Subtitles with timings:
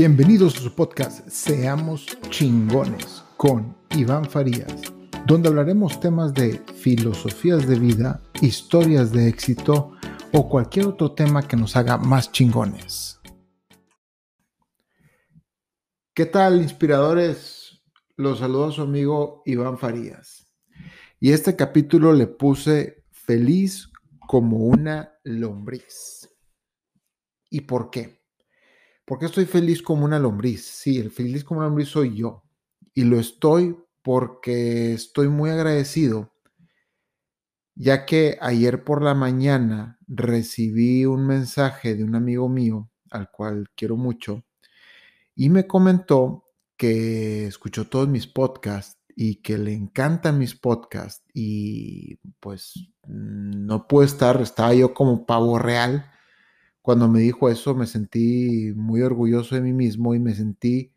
[0.00, 4.80] Bienvenidos a su podcast Seamos chingones con Iván Farías,
[5.26, 9.92] donde hablaremos temas de filosofías de vida, historias de éxito
[10.32, 13.20] o cualquier otro tema que nos haga más chingones.
[16.14, 17.82] ¿Qué tal, inspiradores?
[18.16, 20.50] Los saludo a su amigo Iván Farías.
[21.20, 23.92] Y este capítulo le puse feliz
[24.26, 26.26] como una lombriz.
[27.50, 28.19] ¿Y por qué?
[29.10, 30.64] ¿Por qué estoy feliz como una lombriz?
[30.64, 32.44] Sí, el feliz como una lombriz soy yo.
[32.94, 36.32] Y lo estoy porque estoy muy agradecido,
[37.74, 43.66] ya que ayer por la mañana recibí un mensaje de un amigo mío, al cual
[43.74, 44.44] quiero mucho,
[45.34, 46.44] y me comentó
[46.76, 52.74] que escuchó todos mis podcasts y que le encantan mis podcasts y pues
[53.08, 56.08] no puedo estar, estaba yo como pavo real
[56.90, 60.92] cuando me dijo eso me sentí muy orgulloso de mí mismo y me sentí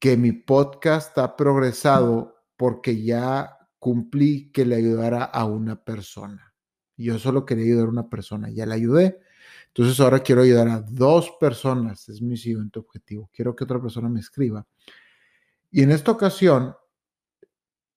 [0.00, 6.52] que mi podcast ha progresado porque ya cumplí que le ayudara a una persona.
[6.96, 9.20] Yo solo quería ayudar a una persona, ya le ayudé.
[9.68, 13.30] Entonces ahora quiero ayudar a dos personas, es mi siguiente objetivo.
[13.32, 14.66] Quiero que otra persona me escriba.
[15.70, 16.74] Y en esta ocasión,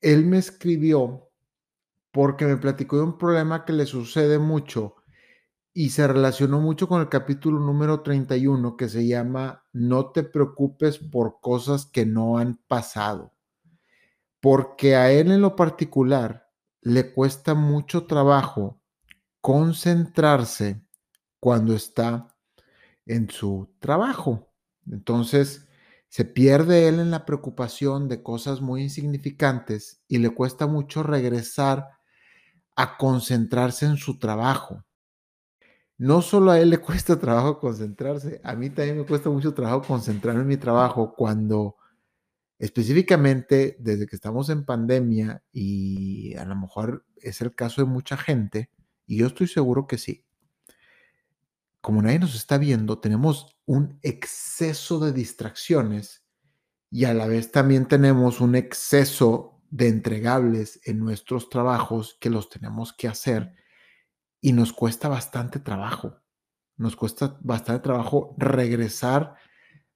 [0.00, 1.30] él me escribió
[2.10, 4.96] porque me platicó de un problema que le sucede mucho
[5.76, 10.98] y se relacionó mucho con el capítulo número 31 que se llama No te preocupes
[10.98, 13.34] por cosas que no han pasado.
[14.40, 16.48] Porque a él en lo particular
[16.80, 18.80] le cuesta mucho trabajo
[19.40, 20.80] concentrarse
[21.40, 22.28] cuando está
[23.04, 24.52] en su trabajo.
[24.88, 25.66] Entonces,
[26.08, 31.98] se pierde él en la preocupación de cosas muy insignificantes y le cuesta mucho regresar
[32.76, 34.84] a concentrarse en su trabajo
[36.04, 39.82] no solo a él le cuesta trabajo concentrarse, a mí también me cuesta mucho trabajo
[39.82, 41.76] concentrarme en mi trabajo cuando
[42.58, 48.18] específicamente desde que estamos en pandemia y a lo mejor es el caso de mucha
[48.18, 48.70] gente,
[49.06, 50.26] y yo estoy seguro que sí.
[51.80, 56.22] Como nadie nos está viendo, tenemos un exceso de distracciones
[56.90, 62.50] y a la vez también tenemos un exceso de entregables en nuestros trabajos que los
[62.50, 63.54] tenemos que hacer
[64.44, 66.20] y nos cuesta bastante trabajo.
[66.76, 69.36] Nos cuesta bastante trabajo regresar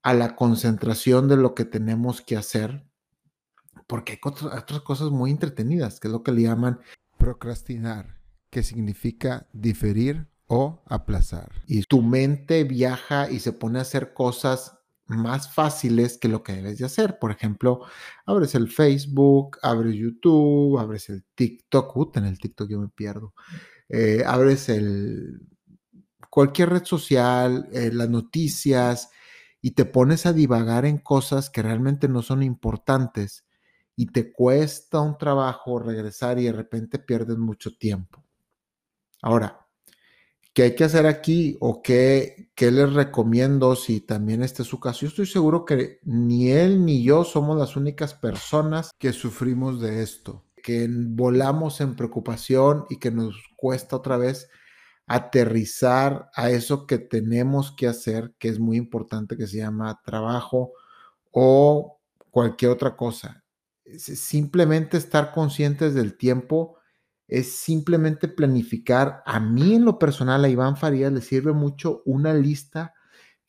[0.00, 2.86] a la concentración de lo que tenemos que hacer,
[3.86, 6.80] porque hay otras cosas muy entretenidas, que es lo que le llaman
[7.18, 8.18] procrastinar,
[8.48, 11.52] que significa diferir o aplazar.
[11.66, 16.54] Y tu mente viaja y se pone a hacer cosas más fáciles que lo que
[16.54, 17.18] debes de hacer.
[17.18, 17.82] Por ejemplo,
[18.24, 22.16] abres el Facebook, abres YouTube, abres el TikTok.
[22.16, 23.34] en el TikTok yo me pierdo.
[23.90, 25.40] Eh, abres el,
[26.30, 29.10] cualquier red social, eh, las noticias,
[29.60, 33.44] y te pones a divagar en cosas que realmente no son importantes
[33.96, 38.24] y te cuesta un trabajo regresar y de repente pierdes mucho tiempo.
[39.20, 39.66] Ahora,
[40.54, 44.80] ¿qué hay que hacer aquí o qué, qué les recomiendo si también este es su
[44.80, 45.00] caso?
[45.00, 50.02] Yo estoy seguro que ni él ni yo somos las únicas personas que sufrimos de
[50.02, 54.48] esto que volamos en preocupación y que nos cuesta otra vez
[55.06, 60.72] aterrizar a eso que tenemos que hacer, que es muy importante, que se llama trabajo
[61.32, 62.00] o
[62.30, 63.42] cualquier otra cosa.
[63.98, 66.76] Simplemente estar conscientes del tiempo
[67.26, 69.22] es simplemente planificar.
[69.26, 72.94] A mí en lo personal, a Iván Farías le sirve mucho una lista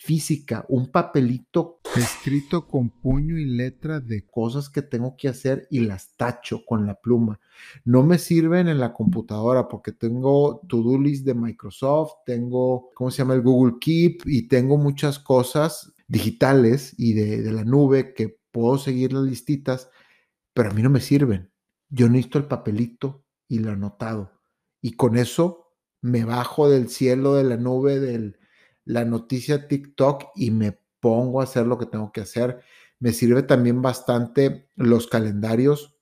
[0.04, 5.82] física, un papelito escrito con puño y letra de cosas que tengo que hacer y
[5.82, 7.40] las tacho con la pluma.
[7.86, 13.20] No me sirven en la computadora porque tengo to-do list de Microsoft, tengo, ¿cómo se
[13.20, 13.36] llama?
[13.36, 18.80] El Google Keep y tengo muchas cosas digitales y de, de la nube que puedo
[18.80, 19.92] seguir las listitas,
[20.56, 21.52] pero a mí no me sirven.
[21.90, 24.32] Yo necesito el papelito y lo anotado.
[24.82, 28.41] Y con eso me bajo del cielo de la nube del
[28.86, 32.62] la noticia TikTok y me pongo a hacer lo que tengo que hacer.
[33.00, 35.98] Me sirve también bastante los calendarios.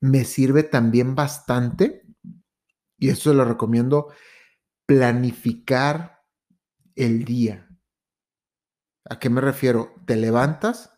[0.00, 2.06] Me sirve también bastante,
[2.98, 4.12] y esto lo recomiendo,
[4.86, 6.24] planificar
[6.94, 7.68] el día.
[9.08, 9.94] ¿A qué me refiero?
[10.06, 10.92] Te levantas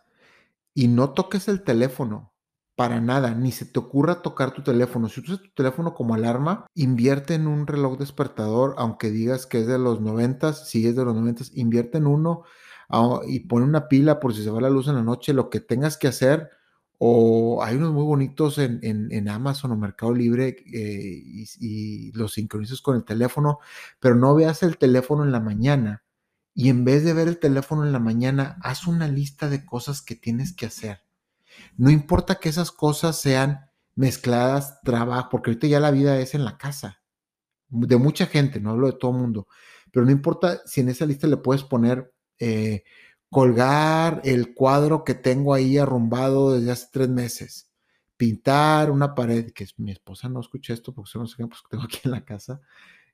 [0.75, 2.36] y no toques el teléfono
[2.77, 5.09] para nada, ni se te ocurra tocar tu teléfono.
[5.09, 9.67] Si usas tu teléfono como alarma, invierte en un reloj despertador, aunque digas que es
[9.67, 12.45] de los 90, si es de los 90, invierte en uno
[12.91, 15.51] ah, y pone una pila por si se va la luz en la noche, lo
[15.51, 16.51] que tengas que hacer.
[16.99, 22.81] O hay unos muy bonitos en, Amazon o Mercado Libre eh, y, y los sincronizas
[22.81, 23.59] con el teléfono,
[24.01, 26.05] pero no veas el teléfono en la mañana
[26.57, 30.01] y en vez de ver el teléfono en la mañana, haz una lista de cosas
[30.01, 31.06] que tienes que hacer.
[31.77, 36.45] No importa que esas cosas sean mezcladas, trabajo, porque ahorita ya la vida es en
[36.45, 37.03] la casa,
[37.69, 39.49] de mucha gente, no hablo de todo mundo,
[39.93, 42.85] pero no importa si en esa lista le puedes poner eh,
[43.31, 47.71] colgar el cuadro que tengo ahí arrumbado desde hace tres meses,
[48.17, 51.85] pintar una pared, que mi esposa no escucha esto porque son los ejemplos que tengo
[51.85, 52.61] aquí en la casa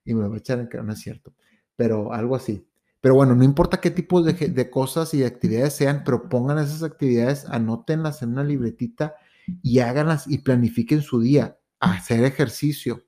[0.04, 1.34] y me lo va a echar en cara, no es cierto,
[1.76, 2.66] pero algo así.
[3.02, 6.84] Pero bueno, no importa qué tipo de, de cosas y actividades sean, pero pongan esas
[6.84, 9.16] actividades, anótenlas en una libretita
[9.60, 13.02] y háganlas y planifiquen su día, hacer ejercicio,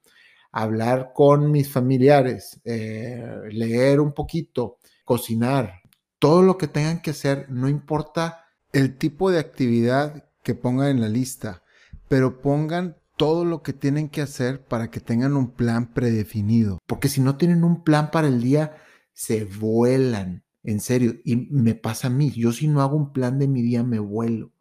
[0.50, 5.80] hablar con mis familiares, eh, leer un poquito, cocinar,
[6.18, 11.00] todo lo que tengan que hacer, no importa el tipo de actividad que pongan en
[11.00, 11.62] la lista,
[12.08, 16.80] pero pongan todo lo que tienen que hacer para que tengan un plan predefinido.
[16.86, 18.76] Porque si no tienen un plan para el día,
[19.14, 21.14] se vuelan, en serio.
[21.24, 23.98] Y me pasa a mí, yo si no hago un plan de mi día, me
[23.98, 24.52] vuelo.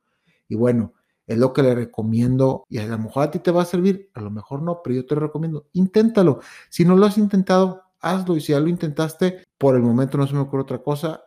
[0.47, 0.93] Y bueno,
[1.27, 4.09] es lo que le recomiendo y a lo mejor a ti te va a servir,
[4.13, 6.41] a lo mejor no, pero yo te recomiendo, inténtalo.
[6.69, 10.27] Si no lo has intentado, hazlo y si ya lo intentaste, por el momento no
[10.27, 11.23] se me ocurre otra cosa,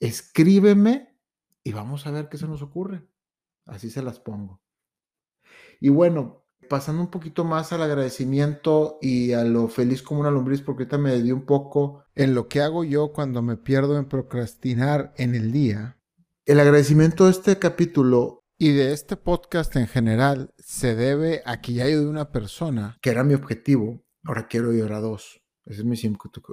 [0.00, 1.16] escríbeme
[1.64, 3.06] y vamos a ver qué se nos ocurre.
[3.66, 4.60] Así se las pongo.
[5.80, 10.62] Y bueno, pasando un poquito más al agradecimiento y a lo feliz como una lombriz,
[10.62, 14.06] porque ahorita me di un poco en lo que hago yo cuando me pierdo en
[14.06, 15.98] procrastinar en el día.
[16.44, 21.74] El agradecimiento de este capítulo y de este podcast en general se debe a que
[21.74, 22.98] ya ayudé a una persona.
[23.02, 25.42] Que era mi objetivo, ahora quiero ayudar a dos.
[25.64, 25.96] Ese es mi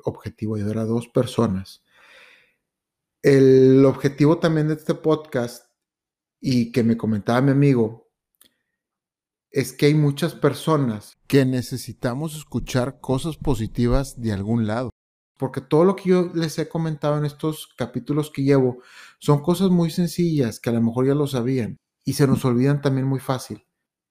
[0.03, 1.83] objetivo, ayudar a dos personas.
[3.21, 5.65] El objetivo también de este podcast
[6.39, 8.08] y que me comentaba mi amigo
[9.51, 14.89] es que hay muchas personas que necesitamos escuchar cosas positivas de algún lado.
[15.37, 18.79] Porque todo lo que yo les he comentado en estos capítulos que llevo
[19.19, 22.81] son cosas muy sencillas que a lo mejor ya lo sabían, y se nos olvidan
[22.81, 23.65] también muy fácil.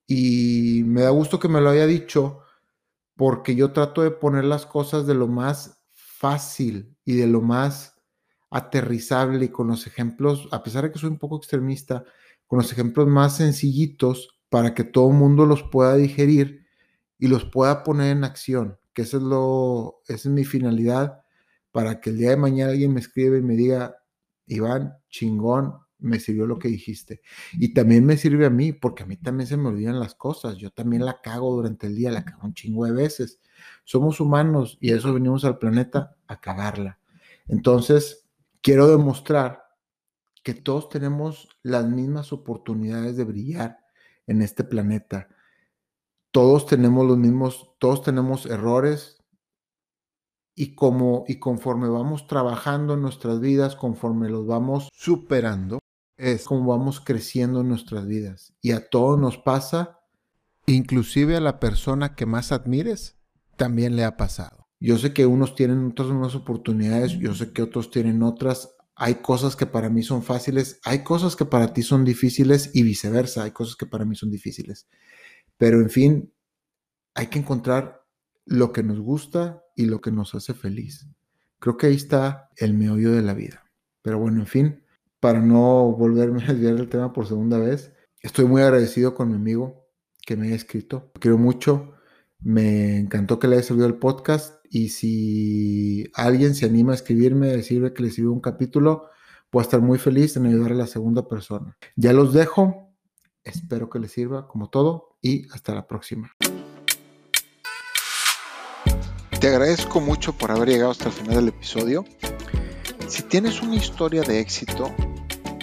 [0.06, 2.40] Y me da gusto que me lo haya dicho
[3.14, 8.00] porque yo trato de poner las cosas de lo más fácil y de lo más
[8.50, 12.04] aterrizable y con los ejemplos, a pesar de que soy un poco extremista,
[12.46, 16.66] con los ejemplos más sencillitos para que todo mundo los pueda digerir
[17.18, 21.22] y los pueda poner en acción, que eso es lo, esa es mi finalidad,
[21.72, 23.96] para que el día de mañana alguien me escriba y me diga,
[24.46, 27.20] Iván, chingón, me sirvió lo que dijiste.
[27.52, 30.56] Y también me sirve a mí, porque a mí también se me olvidan las cosas.
[30.56, 33.40] Yo también la cago durante el día, la cago un chingo de veces.
[33.84, 36.98] Somos humanos y eso venimos al planeta a cagarla.
[37.48, 38.28] Entonces,
[38.62, 39.64] quiero demostrar
[40.42, 43.78] que todos tenemos las mismas oportunidades de brillar
[44.28, 45.28] en este planeta.
[46.30, 49.18] Todos tenemos los mismos, todos tenemos errores,
[50.58, 55.78] y como y conforme vamos trabajando en nuestras vidas, conforme los vamos superando,
[56.16, 58.52] es como vamos creciendo en nuestras vidas.
[58.60, 60.00] Y a todos nos pasa,
[60.66, 63.16] inclusive a la persona que más admires,
[63.54, 64.66] también le ha pasado.
[64.80, 68.76] Yo sé que unos tienen otras unas oportunidades, yo sé que otros tienen otras.
[69.00, 72.82] Hay cosas que para mí son fáciles, hay cosas que para ti son difíciles y
[72.82, 74.88] viceversa, hay cosas que para mí son difíciles.
[75.56, 76.32] Pero en fin,
[77.14, 78.04] hay que encontrar
[78.44, 81.06] lo que nos gusta y lo que nos hace feliz.
[81.60, 83.70] Creo que ahí está el meollo de la vida.
[84.02, 84.84] Pero bueno, en fin,
[85.20, 89.34] para no volverme a desviar del tema por segunda vez, estoy muy agradecido con mi
[89.34, 89.88] amigo
[90.26, 91.12] que me haya escrito.
[91.20, 91.94] Quiero mucho.
[92.40, 97.48] Me encantó que le haya servido el podcast y si alguien se anima a escribirme,
[97.48, 99.08] decirme que le sirvió un capítulo,
[99.50, 101.76] voy a estar muy feliz en ayudar a la segunda persona.
[101.96, 102.92] Ya los dejo.
[103.44, 106.32] Espero que les sirva como todo y hasta la próxima.
[109.40, 112.04] Te agradezco mucho por haber llegado hasta el final del episodio.
[113.06, 114.92] Si tienes una historia de éxito,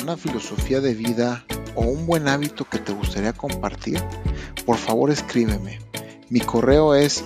[0.01, 1.45] una filosofía de vida
[1.75, 4.01] o un buen hábito que te gustaría compartir,
[4.65, 5.79] por favor escríbeme.
[6.29, 7.25] Mi correo es